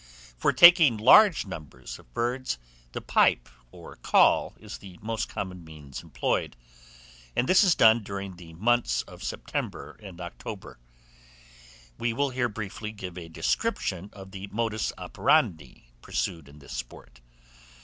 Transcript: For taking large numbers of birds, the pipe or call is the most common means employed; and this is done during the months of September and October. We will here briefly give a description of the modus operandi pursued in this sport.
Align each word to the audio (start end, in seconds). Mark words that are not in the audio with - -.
For 0.35 0.51
taking 0.51 0.97
large 0.97 1.45
numbers 1.45 1.99
of 1.99 2.11
birds, 2.11 2.57
the 2.91 3.01
pipe 3.01 3.47
or 3.71 3.97
call 3.97 4.55
is 4.59 4.79
the 4.79 4.97
most 4.99 5.29
common 5.29 5.63
means 5.63 6.01
employed; 6.01 6.55
and 7.35 7.47
this 7.47 7.63
is 7.63 7.75
done 7.75 8.01
during 8.01 8.35
the 8.35 8.53
months 8.55 9.03
of 9.03 9.21
September 9.21 9.99
and 10.01 10.19
October. 10.19 10.79
We 11.99 12.13
will 12.13 12.31
here 12.31 12.49
briefly 12.49 12.91
give 12.91 13.15
a 13.15 13.29
description 13.29 14.09
of 14.11 14.31
the 14.31 14.47
modus 14.47 14.91
operandi 14.97 15.91
pursued 16.01 16.47
in 16.49 16.57
this 16.57 16.73
sport. 16.73 17.21